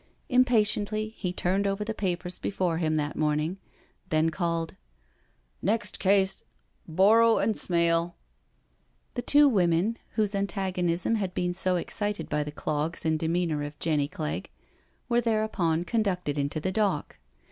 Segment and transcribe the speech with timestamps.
[0.29, 3.59] Impatiently he turned over the papers before him that morning,
[4.09, 4.75] then called:"
[5.71, 6.43] Next case—
[6.99, 8.15] Borrow and Smale."
[9.13, 13.77] The two women whose antagonism had been so excited by the clogs and demeanour of
[13.77, 14.49] Jenny Clegg,
[15.07, 17.17] were therupon conducted into the dock.